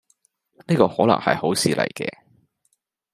[0.65, 2.09] 呢個可能係好事嚟嘅